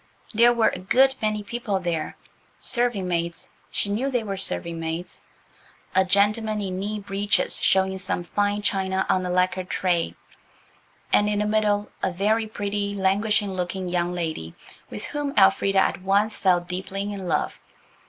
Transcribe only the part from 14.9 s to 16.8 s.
whom Elfrida at once fell